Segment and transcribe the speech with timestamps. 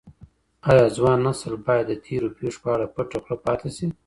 [0.69, 3.85] ايا ځوان نسل بايد د تېرو پېښو په اړه پټه خوله پاته سي؟